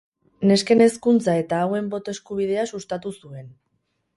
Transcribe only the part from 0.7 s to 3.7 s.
hezkuntza eta hauen boto eskubidea sustatu zuen.